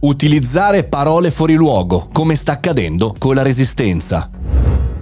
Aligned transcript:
Utilizzare 0.00 0.84
parole 0.84 1.30
fuori 1.30 1.52
luogo, 1.52 2.08
come 2.10 2.34
sta 2.34 2.52
accadendo 2.52 3.14
con 3.18 3.34
la 3.34 3.42
resistenza. 3.42 4.30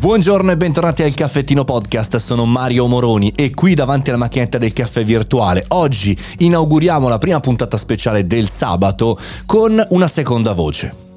Buongiorno 0.00 0.50
e 0.50 0.56
bentornati 0.56 1.04
al 1.04 1.14
Caffettino 1.14 1.62
Podcast, 1.62 2.16
sono 2.16 2.44
Mario 2.44 2.88
Moroni 2.88 3.32
e 3.36 3.50
qui 3.50 3.74
davanti 3.74 4.10
alla 4.10 4.18
macchinetta 4.18 4.58
del 4.58 4.72
caffè 4.72 5.04
virtuale 5.04 5.64
oggi 5.68 6.18
inauguriamo 6.38 7.06
la 7.06 7.18
prima 7.18 7.38
puntata 7.38 7.76
speciale 7.76 8.26
del 8.26 8.48
sabato 8.48 9.16
con 9.46 9.80
una 9.90 10.08
seconda 10.08 10.54
voce. 10.54 11.09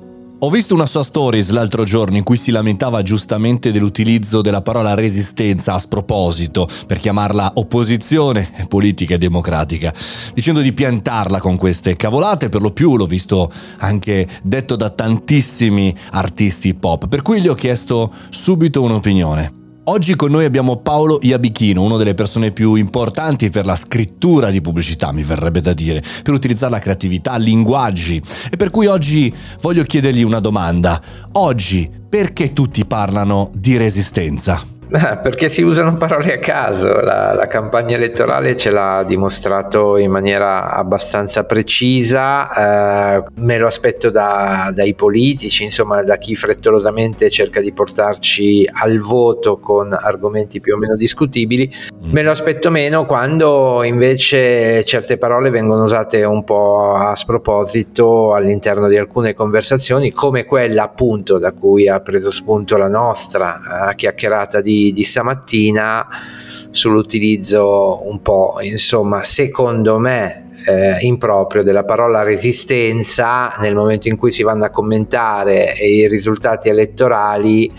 Ho 0.44 0.50
visto 0.50 0.74
una 0.74 0.86
sua 0.86 1.04
stories 1.04 1.52
l'altro 1.52 1.86
giorno 1.86 2.18
in 2.18 2.24
cui 2.24 2.36
si 2.36 2.52
lamentava 2.52 3.02
giustamente 3.02 3.72
dell'utilizzo 3.72 4.42
della 4.42 4.62
parola 4.62 4.94
resistenza 4.94 5.74
a 5.74 5.80
sproposito 5.80 6.68
per 6.86 7.00
chiamarla 7.00 7.54
opposizione 7.56 8.52
politica 8.68 9.14
e 9.14 9.20
democratica, 9.20 9.94
dicendo 10.34 10.60
di 10.60 10.74
piantarla 10.74 11.40
con 11.40 11.56
queste 11.56 11.96
cavolate, 11.96 12.50
per 12.50 12.62
lo 12.62 12.72
più 12.72 12.98
l'ho 12.98 13.06
visto 13.06 13.50
anche 13.78 14.28
detto 14.42 14.76
da 14.76 14.90
tantissimi 14.90 15.96
artisti 16.12 16.74
pop, 16.74 17.08
per 17.08 17.22
cui 17.22 17.40
gli 17.40 17.48
ho 17.48 17.56
chiesto 17.56 18.12
subito 18.30 18.82
un'opinione. 18.82 19.63
Oggi 19.86 20.16
con 20.16 20.32
noi 20.32 20.46
abbiamo 20.46 20.78
Paolo 20.78 21.20
Iabichino, 21.22 21.82
una 21.82 21.98
delle 21.98 22.14
persone 22.14 22.52
più 22.52 22.76
importanti 22.76 23.50
per 23.50 23.66
la 23.66 23.76
scrittura 23.76 24.50
di 24.50 24.62
pubblicità, 24.62 25.12
mi 25.12 25.24
verrebbe 25.24 25.60
da 25.60 25.74
dire, 25.74 26.02
per 26.24 26.34
utilizzare 26.34 26.72
la 26.72 26.80
creatività, 26.80 27.36
linguaggi. 27.36 28.22
E 28.50 28.56
per 28.56 28.70
cui 28.70 28.86
oggi 28.86 29.34
voglio 29.60 29.84
chiedergli 29.84 30.24
una 30.24 30.40
domanda. 30.40 31.02
Oggi 31.34 31.92
perché 32.08 32.54
tutti 32.54 32.86
parlano 32.86 33.52
di 33.54 33.76
resistenza? 33.76 34.66
Perché 35.24 35.50
si 35.50 35.64
usano 35.64 35.98
parole 35.98 36.34
a 36.34 36.38
caso, 36.38 37.00
la, 37.00 37.34
la, 37.34 37.48
campagna 37.48 37.96
elettorale 37.96 38.56
ce 38.56 38.70
l'ha 38.70 39.04
dimostrato 39.04 39.98
in 39.98 40.12
maniera 40.12 40.70
abbastanza 40.70 41.46
precisa, 41.46 43.16
eh, 43.18 43.24
me 43.38 43.58
lo 43.58 43.66
aspetto 43.66 44.12
da, 44.12 44.70
dai 44.72 44.94
politici, 44.94 45.64
insomma 45.64 46.04
da 46.04 46.18
chi 46.18 46.36
frettolosamente 46.36 47.32
cerca 47.32 47.60
di 47.60 47.74
portarci 47.74 48.70
al 48.72 49.00
voto 49.00 49.58
con 49.58 49.98
argomenti 50.00 50.60
più 50.60 50.76
o 50.76 50.78
meno 50.78 50.96
discutibili, 50.96 51.74
me 52.12 52.22
lo 52.22 52.30
aspetto 52.30 52.70
meno 52.70 53.08
quando 53.08 53.82
invece 53.82 54.84
certe 54.84 55.18
parole 55.18 55.50
vengono 55.50 55.86
usate 55.86 56.24
un 56.24 56.44
po' 56.44 56.94
a 56.94 57.16
sproposito 57.16 58.36
all'interno 58.36 58.88
di 58.88 58.98
alcune 58.98 59.34
conversazioni, 59.34 60.12
come 60.12 60.46
quella 60.46 60.84
appunto 60.84 61.40
da 61.40 61.52
cui 61.52 61.88
ha 61.88 62.00
preso 62.00 62.30
spunto 62.30 62.78
la 62.78 62.90
nostra 62.90 63.90
eh, 63.90 63.96
chiacchierata 63.96 64.62
di 64.62 64.82
di, 64.92 65.04
stamattina 65.04 66.06
sull'utilizzo 66.72 68.02
un 68.10 68.22
po', 68.22 68.56
insomma, 68.62 69.24
secondo 69.24 70.00
me 70.00 70.52
eh, 70.66 70.98
improprio 71.02 71.64
della 71.64 71.84
parola 71.84 72.24
resistenza 72.24 73.56
nel 73.60 73.76
momento 73.76 74.08
in 74.08 74.18
cui 74.18 74.32
si 74.32 74.44
vanno 74.44 74.66
a 74.66 74.70
commentare 74.70 75.74
i 75.74 76.08
risultati 76.08 76.70
elettorali, 76.70 77.72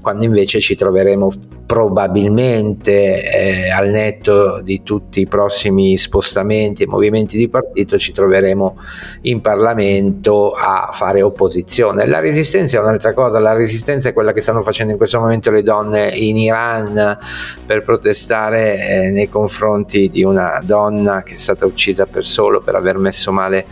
quando 0.00 0.24
invece 0.24 0.60
ci 0.60 0.74
troveremo 0.74 1.30
probabilmente 1.74 3.64
eh, 3.64 3.68
al 3.68 3.88
netto 3.88 4.60
di 4.62 4.84
tutti 4.84 5.18
i 5.18 5.26
prossimi 5.26 5.96
spostamenti 5.96 6.84
e 6.84 6.86
movimenti 6.86 7.36
di 7.36 7.48
partito 7.48 7.98
ci 7.98 8.12
troveremo 8.12 8.78
in 9.22 9.40
Parlamento 9.40 10.52
a 10.52 10.90
fare 10.92 11.20
opposizione. 11.20 12.06
La 12.06 12.20
resistenza 12.20 12.78
è 12.78 12.80
un'altra 12.80 13.12
cosa, 13.12 13.40
la 13.40 13.54
resistenza 13.54 14.08
è 14.08 14.12
quella 14.12 14.32
che 14.32 14.40
stanno 14.40 14.62
facendo 14.62 14.92
in 14.92 14.98
questo 14.98 15.18
momento 15.18 15.50
le 15.50 15.64
donne 15.64 16.10
in 16.10 16.36
Iran 16.36 17.18
per 17.66 17.82
protestare 17.82 18.78
eh, 18.78 19.10
nei 19.10 19.28
confronti 19.28 20.08
di 20.10 20.22
una 20.22 20.60
donna 20.62 21.24
che 21.24 21.34
è 21.34 21.38
stata 21.38 21.66
uccisa 21.66 22.06
per 22.06 22.24
solo 22.24 22.60
per 22.60 22.76
aver 22.76 22.98
messo 22.98 23.32
male 23.32 23.66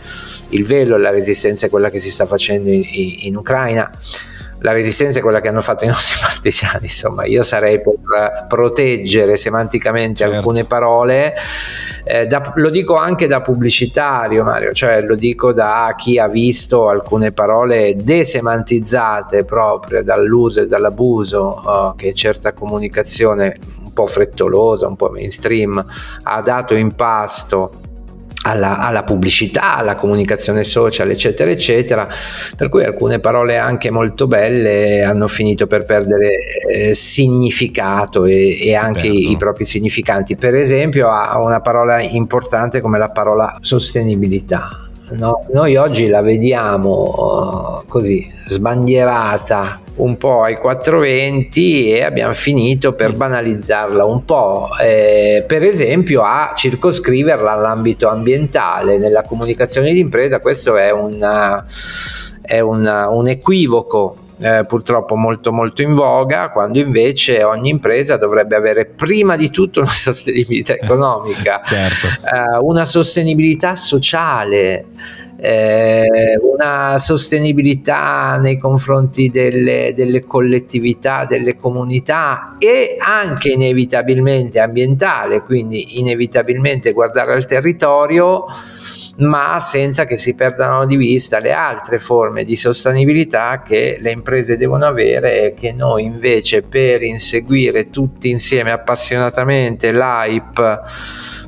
il 0.49 0.65
velo, 0.65 0.97
la 0.97 1.09
resistenza 1.09 1.67
è 1.67 1.69
quella 1.69 1.89
che 1.89 1.99
si 1.99 2.11
sta 2.11 2.25
facendo 2.25 2.69
in, 2.69 2.83
in 2.91 3.37
Ucraina 3.37 3.89
la 4.63 4.71
resistenza 4.71 5.19
è 5.19 5.21
quella 5.21 5.41
che 5.41 5.49
hanno 5.49 5.61
fatto 5.61 5.83
i 5.83 5.87
nostri 5.89 6.17
partigiani, 6.19 6.83
insomma, 6.83 7.25
io 7.25 7.43
sarei 7.43 7.81
per 7.81 8.45
proteggere 8.47 9.37
semanticamente 9.37 10.19
certo. 10.19 10.35
alcune 10.35 10.63
parole, 10.63 11.33
eh, 12.05 12.25
da, 12.27 12.53
lo 12.55 12.69
dico 12.69 12.95
anche 12.95 13.27
da 13.27 13.41
pubblicitario 13.41 14.43
Mario, 14.43 14.71
cioè 14.73 15.01
lo 15.01 15.15
dico 15.15 15.53
da 15.53 15.93
chi 15.97 16.17
ha 16.17 16.27
visto 16.27 16.89
alcune 16.89 17.31
parole 17.31 17.95
desemantizzate 17.97 19.43
proprio 19.43 20.03
dall'uso 20.03 20.61
e 20.61 20.67
dall'abuso 20.67 21.61
uh, 21.65 21.95
che 21.95 22.13
certa 22.13 22.53
comunicazione 22.53 23.57
un 23.83 23.91
po' 23.93 24.07
frettolosa, 24.07 24.87
un 24.87 24.95
po' 24.95 25.09
mainstream 25.09 25.83
ha 26.23 26.41
dato 26.41 26.73
in 26.73 26.93
pasto 26.93 27.82
alla, 28.43 28.79
alla, 28.79 29.03
pubblicità, 29.03 29.75
alla 29.77 29.95
comunicazione 29.95 30.63
social, 30.63 31.09
eccetera, 31.09 31.49
eccetera, 31.51 32.07
per 32.55 32.69
cui 32.69 32.83
alcune 32.83 33.19
parole 33.19 33.57
anche 33.57 33.91
molto 33.91 34.27
belle 34.27 35.03
hanno 35.03 35.27
finito 35.27 35.67
per 35.67 35.85
perdere 35.85 36.29
eh, 36.69 36.93
significato 36.93 38.25
e, 38.25 38.57
e 38.61 38.75
anche 38.75 39.07
i, 39.07 39.31
i, 39.31 39.37
propri 39.37 39.65
significanti. 39.65 40.35
Per 40.35 40.55
esempio, 40.55 41.09
ha 41.09 41.39
una 41.39 41.61
parola 41.61 42.01
importante 42.01 42.81
come 42.81 42.97
la 42.97 43.09
parola 43.09 43.57
sostenibilità. 43.61 44.87
No? 45.15 45.45
Noi 45.53 45.75
oggi 45.75 46.07
la 46.07 46.21
vediamo 46.21 47.81
uh, 47.83 47.87
così 47.87 48.31
sbandierata 48.47 49.79
un 49.95 50.17
po' 50.17 50.41
ai 50.41 50.57
420 50.57 51.93
e 51.93 52.03
abbiamo 52.03 52.33
finito 52.33 52.93
per 52.93 53.13
banalizzarla 53.15 54.05
un 54.05 54.25
po', 54.25 54.69
eh, 54.81 55.43
per 55.45 55.61
esempio 55.61 56.23
a 56.23 56.53
circoscriverla 56.55 57.51
all'ambito 57.51 58.09
ambientale. 58.09 58.97
Nella 58.97 59.23
comunicazione 59.23 59.91
d'impresa 59.91 60.39
questo 60.39 60.75
è, 60.77 60.91
una, 60.91 61.63
è 62.41 62.59
una, 62.59 63.09
un 63.09 63.27
equivoco 63.27 64.17
eh, 64.39 64.65
purtroppo 64.65 65.15
molto 65.15 65.51
molto 65.51 65.81
in 65.81 65.93
voga, 65.93 66.49
quando 66.49 66.79
invece 66.79 67.43
ogni 67.43 67.69
impresa 67.69 68.17
dovrebbe 68.17 68.55
avere 68.55 68.85
prima 68.85 69.35
di 69.35 69.49
tutto 69.49 69.79
una 69.81 69.89
sostenibilità 69.89 70.73
economica, 70.73 71.61
certo. 71.63 72.07
eh, 72.07 72.57
una 72.61 72.85
sostenibilità 72.85 73.75
sociale 73.75 74.85
eh, 75.37 76.39
una 76.53 76.97
sostenibilità 76.99 78.37
nei 78.37 78.57
confronti 78.57 79.29
delle, 79.29 79.93
delle, 79.95 80.23
collettività, 80.23 81.25
delle 81.25 81.57
comunità 81.57 82.55
e 82.59 82.95
anche 82.99 83.49
inevitabilmente 83.49 84.59
ambientale, 84.59 85.41
quindi 85.41 85.99
inevitabilmente 85.99 86.91
guardare 86.91 87.33
al 87.33 87.45
territorio 87.45 88.45
ma 89.15 89.59
senza 89.59 90.05
che 90.05 90.17
si 90.17 90.33
perdano 90.33 90.85
di 90.87 90.95
vista 90.95 91.39
le 91.39 91.51
altre 91.51 91.99
forme 91.99 92.43
di 92.43 92.55
sostenibilità 92.55 93.61
che 93.63 93.97
le 93.99 94.11
imprese 94.11 94.57
devono 94.57 94.85
avere 94.85 95.43
e 95.43 95.53
che 95.53 95.71
noi 95.71 96.03
invece 96.03 96.63
per 96.63 97.03
inseguire 97.03 97.91
tutti 97.91 98.29
insieme 98.29 98.71
appassionatamente 98.71 99.91
l'hype 99.91 100.79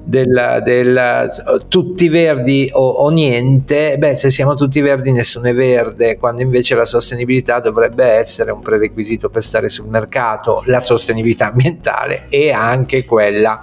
del, 0.03 0.61
del 0.63 1.27
tutti 1.67 2.07
verdi 2.07 2.69
o, 2.72 2.87
o, 2.87 3.09
niente, 3.09 3.97
beh 3.97 4.13
se 4.13 4.29
siamo 4.29 4.53
tutti 4.53 4.79
verdi 4.79 4.94
nessuno 5.03 5.47
è 5.47 5.53
verde, 5.53 6.17
quando 6.17 6.41
invece 6.41 6.75
la 6.75 6.85
sostenibilità 6.85 7.59
dovrebbe 7.59 8.06
essere 8.06 8.51
un 8.51 8.61
prerequisito 8.61 9.29
per 9.29 9.44
stare 9.44 9.69
sul 9.69 9.88
mercato, 9.88 10.63
la 10.66 10.79
sostenibilità 10.79 11.47
ambientale 11.47 12.25
e 12.29 12.51
anche 12.51 13.05
quella 13.05 13.59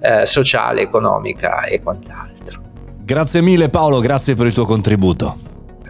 eh, 0.00 0.26
sociale, 0.26 0.82
economica 0.82 1.64
e 1.64 1.82
quant'altro. 1.82 2.62
Grazie 3.02 3.40
mille 3.40 3.68
Paolo, 3.68 4.00
grazie 4.00 4.34
per 4.34 4.46
il 4.46 4.52
tuo 4.52 4.64
contributo. 4.64 5.36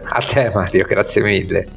A 0.09 0.21
te 0.21 0.51
Mario, 0.53 0.85
grazie 0.85 1.21
mille. 1.21 1.67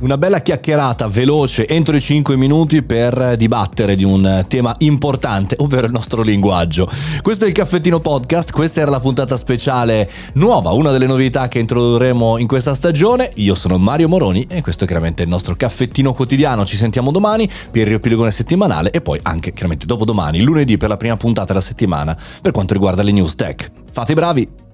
Una 0.00 0.16
bella 0.16 0.40
chiacchierata 0.40 1.08
veloce 1.08 1.68
entro 1.68 1.94
i 1.94 2.00
5 2.00 2.34
minuti 2.34 2.82
per 2.82 3.36
dibattere 3.36 3.96
di 3.96 4.04
un 4.04 4.46
tema 4.48 4.74
importante, 4.78 5.56
ovvero 5.58 5.84
il 5.84 5.92
nostro 5.92 6.22
linguaggio. 6.22 6.90
Questo 7.20 7.44
è 7.44 7.48
il 7.48 7.52
Caffettino 7.52 8.00
Podcast, 8.00 8.50
questa 8.50 8.80
era 8.80 8.90
la 8.90 8.98
puntata 8.98 9.36
speciale 9.36 10.10
nuova, 10.34 10.70
una 10.70 10.90
delle 10.90 11.04
novità 11.04 11.48
che 11.48 11.58
introdurremo 11.58 12.38
in 12.38 12.46
questa 12.46 12.72
stagione. 12.72 13.30
Io 13.34 13.54
sono 13.54 13.76
Mario 13.76 14.08
Moroni 14.08 14.46
e 14.48 14.62
questo 14.62 14.84
è 14.84 14.86
chiaramente 14.86 15.22
il 15.22 15.28
nostro 15.28 15.54
caffettino 15.54 16.14
quotidiano. 16.14 16.64
Ci 16.64 16.76
sentiamo 16.76 17.10
domani 17.10 17.46
per 17.70 17.82
il 17.82 17.88
riepilogone 17.88 18.30
settimanale 18.30 18.92
e 18.92 19.02
poi 19.02 19.18
anche 19.20 19.52
chiaramente 19.52 19.84
dopodomani, 19.84 20.40
lunedì 20.40 20.78
per 20.78 20.88
la 20.88 20.96
prima 20.96 21.18
puntata 21.18 21.48
della 21.48 21.60
settimana 21.60 22.16
per 22.40 22.52
quanto 22.52 22.72
riguarda 22.72 23.02
le 23.02 23.12
news 23.12 23.34
tech. 23.34 23.70
Fate 23.92 24.12
i 24.12 24.14
bravi! 24.14 24.69